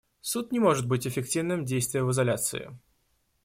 [0.21, 2.71] Суд не может быть эффективным, действуя в изоляции.